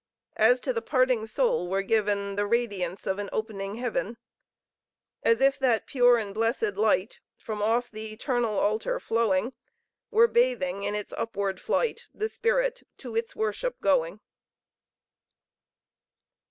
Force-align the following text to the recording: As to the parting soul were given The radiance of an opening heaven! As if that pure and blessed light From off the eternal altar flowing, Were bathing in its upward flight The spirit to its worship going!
As 0.37 0.59
to 0.61 0.73
the 0.73 0.81
parting 0.81 1.27
soul 1.27 1.67
were 1.69 1.83
given 1.83 2.35
The 2.35 2.47
radiance 2.47 3.05
of 3.05 3.19
an 3.19 3.29
opening 3.31 3.75
heaven! 3.75 4.17
As 5.21 5.41
if 5.41 5.59
that 5.59 5.85
pure 5.85 6.17
and 6.17 6.33
blessed 6.33 6.75
light 6.75 7.19
From 7.37 7.61
off 7.61 7.91
the 7.91 8.11
eternal 8.11 8.57
altar 8.57 8.99
flowing, 8.99 9.53
Were 10.09 10.27
bathing 10.27 10.81
in 10.81 10.95
its 10.95 11.13
upward 11.13 11.59
flight 11.61 12.07
The 12.15 12.29
spirit 12.29 12.81
to 12.97 13.15
its 13.15 13.35
worship 13.35 13.79
going! 13.79 14.21